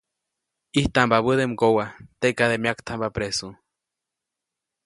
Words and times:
ʼIjtampabäde 0.73 1.43
mgowa, 1.51 1.85
teʼkade 2.21 2.55
myaktamba 2.63 3.07
presu. 3.15 3.47